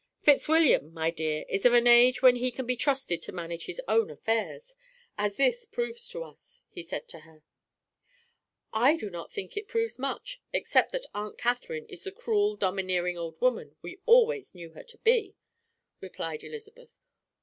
"Fitzwilliam, 0.17 0.91
my 0.95 1.11
dear, 1.11 1.45
is 1.47 1.63
of 1.63 1.73
an 1.75 1.85
age 1.85 2.23
when 2.23 2.37
he 2.37 2.49
can 2.49 2.65
be 2.65 2.75
trusted 2.75 3.21
to 3.21 3.31
manage 3.31 3.67
his 3.67 3.79
own 3.87 4.09
affairs, 4.09 4.75
as 5.15 5.37
this 5.37 5.63
proves 5.63 6.09
to 6.09 6.23
us," 6.23 6.63
he 6.71 6.81
said 6.81 7.07
to 7.07 7.19
her. 7.19 7.43
"I 8.73 8.95
do 8.97 9.11
not 9.11 9.31
think 9.31 9.55
it 9.55 9.67
proves 9.67 9.99
much, 9.99 10.41
except 10.53 10.91
that 10.93 11.05
Aunt 11.13 11.37
Catherine 11.37 11.85
is 11.85 12.03
the 12.03 12.11
cruel 12.11 12.55
domineering 12.55 13.15
old 13.19 13.39
woman 13.41 13.75
we 13.83 13.99
always 14.07 14.55
knew 14.55 14.71
her 14.71 14.81
to 14.85 14.97
be," 14.97 15.35
replied 15.99 16.43
Elizabeth. 16.43 16.89